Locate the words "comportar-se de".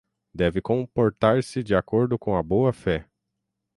0.63-1.75